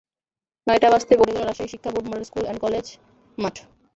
[0.67, 2.85] নয়টা বাজতেই ভরে গেল রাজশাহী শিক্ষা board model school and college
[3.37, 3.55] মাঠ।